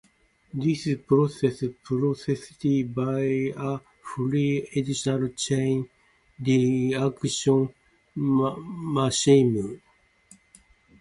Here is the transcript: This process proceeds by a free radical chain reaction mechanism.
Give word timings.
This 0.55 0.87
process 1.05 1.63
proceeds 1.83 2.89
by 2.91 3.19
a 3.55 3.77
free 4.01 4.67
radical 4.75 5.29
chain 5.45 5.87
reaction 6.39 7.69
mechanism. 8.15 9.81